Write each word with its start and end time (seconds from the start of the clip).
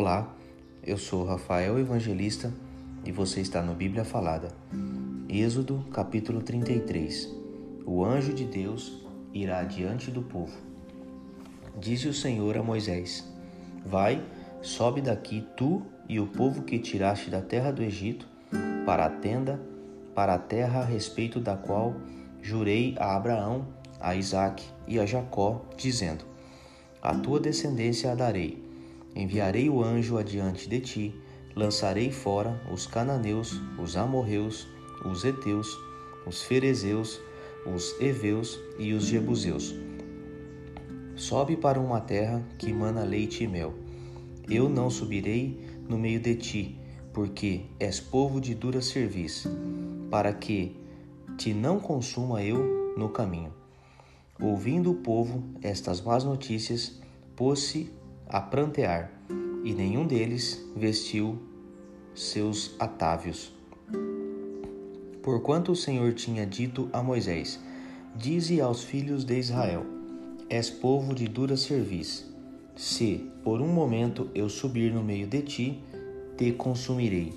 Olá, 0.00 0.32
eu 0.86 0.96
sou 0.96 1.24
Rafael 1.24 1.76
Evangelista 1.76 2.54
e 3.04 3.10
você 3.10 3.40
está 3.40 3.60
no 3.60 3.74
Bíblia 3.74 4.04
Falada. 4.04 4.46
Êxodo 5.28 5.84
capítulo 5.92 6.40
33 6.40 7.28
O 7.84 8.04
anjo 8.04 8.32
de 8.32 8.44
Deus 8.44 9.04
irá 9.34 9.64
diante 9.64 10.12
do 10.12 10.22
povo. 10.22 10.56
Disse 11.76 12.06
o 12.06 12.14
Senhor 12.14 12.56
a 12.56 12.62
Moisés: 12.62 13.28
Vai, 13.84 14.22
sobe 14.62 15.00
daqui 15.00 15.44
tu 15.56 15.82
e 16.08 16.20
o 16.20 16.28
povo 16.28 16.62
que 16.62 16.78
tiraste 16.78 17.28
da 17.28 17.42
terra 17.42 17.72
do 17.72 17.82
Egito 17.82 18.24
para 18.86 19.06
a 19.06 19.10
tenda, 19.10 19.60
para 20.14 20.34
a 20.34 20.38
terra 20.38 20.82
a 20.82 20.84
respeito 20.84 21.40
da 21.40 21.56
qual 21.56 21.96
jurei 22.40 22.94
a 23.00 23.16
Abraão, 23.16 23.66
a 23.98 24.14
Isaque 24.14 24.64
e 24.86 25.00
a 25.00 25.04
Jacó, 25.04 25.60
dizendo: 25.76 26.24
A 27.02 27.16
tua 27.16 27.40
descendência 27.40 28.12
a 28.12 28.14
darei. 28.14 28.67
Enviarei 29.18 29.68
o 29.68 29.82
anjo 29.82 30.16
adiante 30.16 30.68
de 30.68 30.78
ti, 30.78 31.14
lançarei 31.56 32.12
fora 32.12 32.62
os 32.72 32.86
cananeus, 32.86 33.60
os 33.76 33.96
amorreus, 33.96 34.68
os 35.04 35.24
heteus, 35.24 35.76
os 36.24 36.44
ferezeus, 36.44 37.20
os 37.66 38.00
heveus 38.00 38.56
e 38.78 38.92
os 38.92 39.06
jebuseus. 39.06 39.74
Sobe 41.16 41.56
para 41.56 41.80
uma 41.80 42.00
terra 42.00 42.46
que 42.56 42.72
mana 42.72 43.02
leite 43.02 43.42
e 43.42 43.48
mel. 43.48 43.74
Eu 44.48 44.68
não 44.68 44.88
subirei 44.88 45.66
no 45.88 45.98
meio 45.98 46.20
de 46.20 46.36
ti, 46.36 46.80
porque 47.12 47.62
és 47.80 47.98
povo 47.98 48.40
de 48.40 48.54
dura 48.54 48.80
serviço, 48.80 49.50
para 50.08 50.32
que 50.32 50.76
te 51.36 51.52
não 51.52 51.80
consuma 51.80 52.40
eu 52.40 52.94
no 52.96 53.08
caminho. 53.08 53.52
Ouvindo 54.40 54.92
o 54.92 54.94
povo 54.94 55.42
estas 55.60 56.00
más 56.00 56.22
notícias, 56.22 57.00
pôs-se 57.34 57.97
a 58.28 58.40
prantear, 58.40 59.10
e 59.64 59.72
nenhum 59.72 60.06
deles 60.06 60.64
vestiu 60.76 61.38
seus 62.14 62.74
atávios. 62.78 63.52
Porquanto 65.22 65.72
o 65.72 65.76
Senhor 65.76 66.12
tinha 66.14 66.46
dito 66.46 66.88
a 66.92 67.02
Moisés: 67.02 67.60
Dize 68.14 68.60
aos 68.60 68.82
filhos 68.82 69.24
de 69.24 69.38
Israel: 69.38 69.84
És 70.48 70.70
povo 70.70 71.14
de 71.14 71.28
dura 71.28 71.56
serviço. 71.56 72.28
Se 72.76 73.28
por 73.42 73.60
um 73.60 73.68
momento 73.68 74.30
eu 74.34 74.48
subir 74.48 74.92
no 74.92 75.02
meio 75.02 75.26
de 75.26 75.42
ti, 75.42 75.82
te 76.36 76.52
consumirei. 76.52 77.32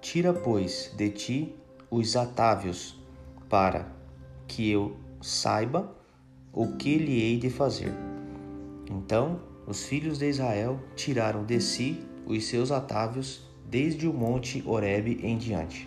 Tira, 0.00 0.32
pois, 0.32 0.92
de 0.96 1.10
ti 1.10 1.54
os 1.90 2.16
atávios, 2.16 2.96
para 3.48 3.90
que 4.46 4.70
eu 4.70 4.96
saiba 5.20 5.92
o 6.52 6.76
que 6.76 6.98
lhe 6.98 7.20
hei 7.20 7.38
de 7.38 7.50
fazer. 7.50 7.92
Então 8.90 9.40
os 9.68 9.84
filhos 9.84 10.18
de 10.18 10.26
Israel 10.26 10.80
tiraram 10.96 11.44
de 11.44 11.60
si 11.60 12.02
os 12.26 12.46
seus 12.46 12.72
atávios 12.72 13.42
desde 13.68 14.08
o 14.08 14.14
monte 14.14 14.64
Horebe 14.66 15.20
em 15.22 15.36
diante. 15.36 15.86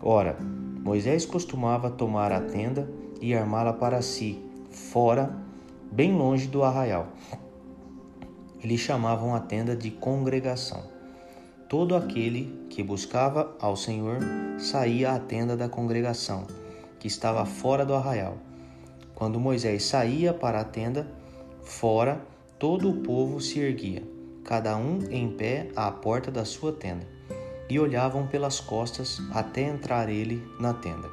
Ora, 0.00 0.36
Moisés 0.40 1.26
costumava 1.26 1.90
tomar 1.90 2.30
a 2.30 2.40
tenda 2.40 2.88
e 3.20 3.34
armá-la 3.34 3.72
para 3.72 4.00
si, 4.02 4.40
fora, 4.70 5.36
bem 5.90 6.16
longe 6.16 6.46
do 6.46 6.62
arraial. 6.62 7.08
Eles 8.62 8.78
chamavam 8.78 9.34
a 9.34 9.40
tenda 9.40 9.74
de 9.74 9.90
congregação. 9.90 10.84
Todo 11.68 11.96
aquele 11.96 12.66
que 12.70 12.84
buscava 12.84 13.56
ao 13.60 13.76
Senhor 13.76 14.18
saía 14.58 15.10
à 15.10 15.18
tenda 15.18 15.56
da 15.56 15.68
congregação, 15.68 16.46
que 17.00 17.08
estava 17.08 17.44
fora 17.44 17.84
do 17.84 17.94
arraial. 17.94 18.36
Quando 19.12 19.40
Moisés 19.40 19.84
saía 19.84 20.32
para 20.32 20.60
a 20.60 20.64
tenda, 20.64 21.06
fora, 21.62 22.20
todo 22.62 22.88
o 22.88 22.94
povo 22.94 23.40
se 23.40 23.58
erguia, 23.58 24.04
cada 24.44 24.76
um 24.76 25.00
em 25.10 25.28
pé 25.28 25.70
à 25.74 25.90
porta 25.90 26.30
da 26.30 26.44
sua 26.44 26.72
tenda, 26.72 27.04
e 27.68 27.76
olhavam 27.76 28.28
pelas 28.28 28.60
costas 28.60 29.20
até 29.32 29.62
entrar 29.62 30.08
ele 30.08 30.40
na 30.60 30.72
tenda. 30.72 31.10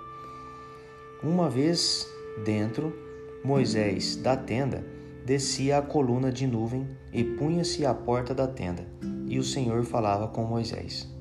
Uma 1.24 1.50
vez 1.50 2.08
dentro, 2.46 2.96
Moisés 3.44 4.16
da 4.16 4.38
tenda 4.38 4.86
descia 5.26 5.80
a 5.80 5.82
coluna 5.82 6.32
de 6.32 6.46
nuvem 6.46 6.88
e 7.12 7.24
punha-se 7.24 7.84
à 7.84 7.96
porta 7.96 8.32
da 8.32 8.46
tenda, 8.46 8.86
e 9.26 9.40
o 9.40 9.44
Senhor 9.44 9.84
falava 9.84 10.28
com 10.28 10.44
Moisés. 10.44 11.12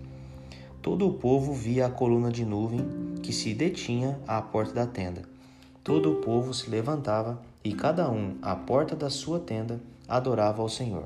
Todo 0.83 1.09
o 1.09 1.15
povo 1.15 1.55
via 1.55 1.87
a 1.87 1.91
coluna 1.91 2.31
de 2.31 2.45
nuvem 2.45 2.87
que 3.23 3.33
se 3.33 3.55
detinha 3.55 4.21
à 4.29 4.43
porta 4.43 4.75
da 4.75 4.87
tenda. 4.87 5.23
Todo 5.83 6.13
o 6.13 6.17
povo 6.17 6.53
se 6.53 6.69
levantava 6.69 7.41
e 7.65 7.73
cada 7.73 8.11
um 8.11 8.37
à 8.43 8.55
porta 8.55 8.95
da 8.95 9.11
sua 9.11 9.41
tenda 9.41 9.81
adorava 10.07 10.63
ao 10.63 10.69
Senhor. 10.69 11.05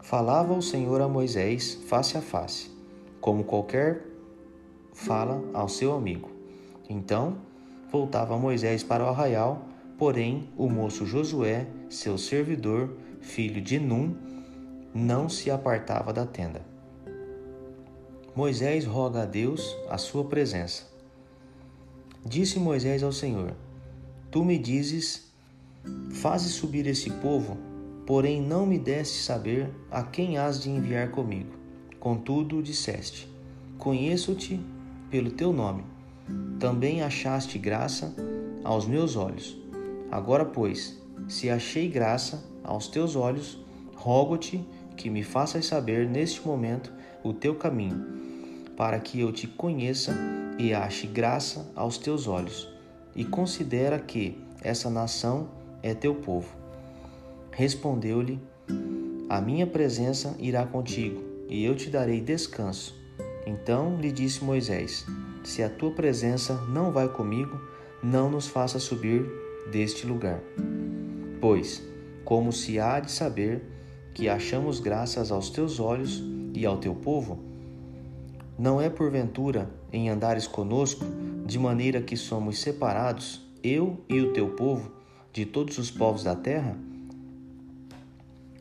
Falava 0.00 0.52
o 0.54 0.62
Senhor 0.62 1.00
a 1.00 1.08
Moisés 1.08 1.74
face 1.86 2.16
a 2.16 2.20
face, 2.20 2.70
como 3.20 3.44
qualquer 3.44 4.04
fala 4.92 5.42
ao 5.54 5.68
seu 5.68 5.94
amigo. 5.94 6.30
Então 6.88 7.36
voltava 7.90 8.38
Moisés 8.38 8.82
para 8.82 9.04
o 9.04 9.08
arraial 9.08 9.68
Porém, 9.98 10.48
o 10.56 10.70
moço 10.70 11.04
Josué, 11.04 11.66
seu 11.90 12.16
servidor, 12.16 12.96
filho 13.20 13.60
de 13.60 13.80
Num, 13.80 14.14
não 14.94 15.28
se 15.28 15.50
apartava 15.50 16.12
da 16.12 16.24
tenda. 16.24 16.62
Moisés 18.32 18.86
roga 18.86 19.22
a 19.22 19.26
Deus 19.26 19.76
a 19.90 19.98
sua 19.98 20.22
presença. 20.24 20.84
Disse 22.24 22.60
Moisés 22.60 23.02
ao 23.02 23.10
Senhor: 23.10 23.54
Tu 24.30 24.44
me 24.44 24.56
dizes: 24.56 25.27
Faze 26.10 26.48
subir 26.48 26.86
esse 26.86 27.10
povo, 27.10 27.56
porém 28.06 28.42
não 28.42 28.66
me 28.66 28.78
deste 28.78 29.22
saber 29.22 29.70
a 29.90 30.02
quem 30.02 30.38
has 30.38 30.60
de 30.60 30.70
enviar 30.70 31.10
comigo. 31.10 31.50
Contudo, 32.00 32.62
disseste: 32.62 33.28
Conheço-te 33.78 34.60
pelo 35.10 35.30
teu 35.30 35.52
nome. 35.52 35.84
Também 36.58 37.02
achaste 37.02 37.58
graça 37.58 38.14
aos 38.64 38.86
meus 38.86 39.16
olhos. 39.16 39.56
Agora, 40.10 40.44
pois, 40.44 41.00
se 41.28 41.50
achei 41.50 41.88
graça 41.88 42.44
aos 42.64 42.88
teus 42.88 43.16
olhos, 43.16 43.58
rogo-te 43.94 44.64
que 44.96 45.08
me 45.08 45.22
faças 45.22 45.66
saber 45.66 46.08
neste 46.08 46.46
momento 46.46 46.92
o 47.22 47.32
teu 47.32 47.54
caminho, 47.54 48.04
para 48.76 48.98
que 48.98 49.20
eu 49.20 49.32
te 49.32 49.46
conheça 49.46 50.14
e 50.58 50.74
ache 50.74 51.06
graça 51.06 51.70
aos 51.74 51.98
teus 51.98 52.26
olhos, 52.26 52.68
e 53.14 53.24
considera 53.24 53.98
que 53.98 54.36
essa 54.60 54.90
nação 54.90 55.48
é 55.82 55.94
teu 55.94 56.14
povo. 56.14 56.48
Respondeu-lhe: 57.50 58.40
A 59.28 59.40
minha 59.40 59.66
presença 59.66 60.34
irá 60.38 60.66
contigo, 60.66 61.22
e 61.48 61.64
eu 61.64 61.74
te 61.74 61.90
darei 61.90 62.20
descanso. 62.20 62.94
Então 63.46 63.98
lhe 64.00 64.12
disse 64.12 64.44
Moisés: 64.44 65.06
Se 65.42 65.62
a 65.62 65.68
tua 65.68 65.90
presença 65.90 66.54
não 66.68 66.92
vai 66.92 67.08
comigo, 67.08 67.60
não 68.02 68.30
nos 68.30 68.46
faça 68.46 68.78
subir 68.78 69.26
deste 69.70 70.06
lugar. 70.06 70.40
Pois, 71.40 71.82
como 72.24 72.52
se 72.52 72.78
há 72.78 73.00
de 73.00 73.10
saber 73.10 73.62
que 74.14 74.28
achamos 74.28 74.80
graças 74.80 75.30
aos 75.30 75.50
teus 75.50 75.80
olhos 75.80 76.22
e 76.54 76.66
ao 76.66 76.78
teu 76.78 76.94
povo? 76.94 77.38
Não 78.58 78.80
é 78.80 78.90
porventura 78.90 79.70
em 79.92 80.10
andares 80.10 80.46
conosco, 80.46 81.04
de 81.46 81.58
maneira 81.58 82.02
que 82.02 82.16
somos 82.16 82.58
separados, 82.60 83.40
eu 83.62 84.04
e 84.08 84.20
o 84.20 84.32
teu 84.32 84.50
povo, 84.50 84.90
de 85.38 85.46
todos 85.46 85.78
os 85.78 85.88
povos 85.88 86.24
da 86.24 86.34
terra? 86.34 86.76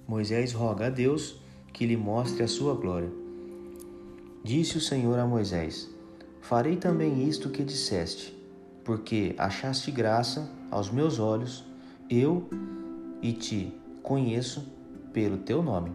Moisés 0.07 0.53
roga 0.53 0.85
a 0.85 0.89
Deus 0.91 1.41
que 1.73 1.88
lhe 1.88 1.97
mostre 1.97 2.43
a 2.43 2.47
sua 2.47 2.75
glória. 2.75 3.09
Disse 4.43 4.77
o 4.77 4.81
Senhor 4.81 5.17
a 5.17 5.25
Moisés: 5.25 5.89
Farei 6.39 6.75
também 6.75 7.27
isto 7.27 7.49
que 7.49 7.63
disseste, 7.63 8.31
porque 8.83 9.33
achaste 9.39 9.89
graça 9.89 10.51
aos 10.69 10.91
meus 10.91 11.17
olhos, 11.17 11.65
eu 12.12 12.47
e 13.24 13.33
te 13.33 13.74
conheço 14.03 14.71
pelo 15.12 15.39
teu 15.39 15.63
nome. 15.63 15.89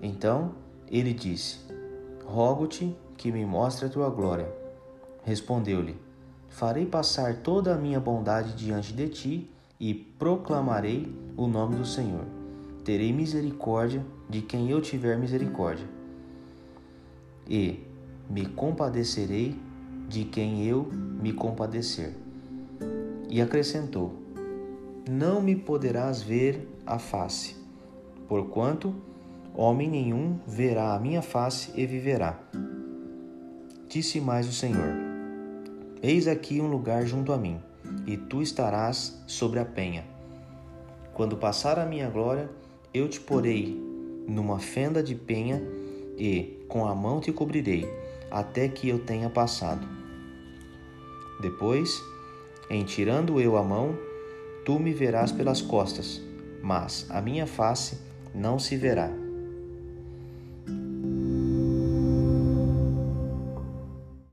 Então 0.00 0.54
ele 0.88 1.12
disse: 1.12 1.58
Rogo-te 2.24 2.96
que 3.16 3.32
me 3.32 3.44
mostre 3.44 3.86
a 3.86 3.88
tua 3.88 4.08
glória. 4.08 4.48
Respondeu-lhe: 5.24 5.96
Farei 6.48 6.86
passar 6.86 7.36
toda 7.36 7.74
a 7.74 7.78
minha 7.78 8.00
bondade 8.00 8.54
diante 8.54 8.92
de 8.92 9.08
ti 9.08 9.50
e 9.78 9.94
proclamarei 9.94 11.12
o 11.36 11.46
nome 11.46 11.76
do 11.76 11.84
Senhor. 11.84 12.24
Terei 12.84 13.12
misericórdia 13.12 14.04
de 14.28 14.42
quem 14.42 14.70
eu 14.70 14.80
tiver 14.80 15.18
misericórdia, 15.18 15.86
e 17.48 17.80
me 18.28 18.46
compadecerei 18.46 19.58
de 20.08 20.24
quem 20.24 20.64
eu 20.66 20.84
me 20.92 21.32
compadecer. 21.32 22.14
E 23.28 23.40
acrescentou: 23.40 24.14
Não 25.08 25.40
me 25.40 25.54
poderás 25.54 26.22
ver 26.22 26.66
a 26.86 26.98
face, 26.98 27.56
porquanto 28.26 28.94
homem 29.54 29.88
nenhum 29.88 30.38
verá 30.46 30.94
a 30.94 31.00
minha 31.00 31.22
face 31.22 31.72
e 31.74 31.86
viverá. 31.86 32.38
Disse 33.88 34.20
mais 34.20 34.48
o 34.48 34.52
Senhor: 34.52 35.07
Eis 36.02 36.28
aqui 36.28 36.60
um 36.60 36.68
lugar 36.68 37.04
junto 37.06 37.32
a 37.32 37.36
mim, 37.36 37.60
e 38.06 38.16
tu 38.16 38.40
estarás 38.40 39.20
sobre 39.26 39.58
a 39.58 39.64
penha. 39.64 40.04
Quando 41.12 41.36
passar 41.36 41.76
a 41.76 41.84
minha 41.84 42.08
glória, 42.08 42.48
eu 42.94 43.08
te 43.08 43.18
porei 43.18 43.76
numa 44.28 44.60
fenda 44.60 45.02
de 45.02 45.16
penha 45.16 45.60
e 46.16 46.64
com 46.68 46.86
a 46.86 46.94
mão 46.94 47.20
te 47.20 47.32
cobrirei, 47.32 47.88
até 48.30 48.68
que 48.68 48.88
eu 48.88 49.00
tenha 49.00 49.28
passado. 49.28 49.84
Depois, 51.40 52.00
em 52.70 52.84
tirando 52.84 53.40
eu 53.40 53.56
a 53.56 53.62
mão, 53.64 53.98
tu 54.64 54.78
me 54.78 54.92
verás 54.92 55.32
pelas 55.32 55.60
costas, 55.60 56.22
mas 56.62 57.06
a 57.10 57.20
minha 57.20 57.46
face 57.46 57.98
não 58.32 58.56
se 58.58 58.76
verá. 58.76 59.10